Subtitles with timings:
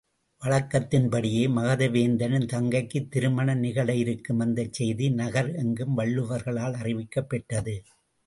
[0.41, 7.75] வழக்கத்தின்படியே மகதவேந்தனின் தங்கைக்குத் திருமணம் நிகழ இருக்கும் அந்தச் செய்தி, நகர் எங்கும் வள்ளுவர்களால் அறிவிக்கப் பெற்றது.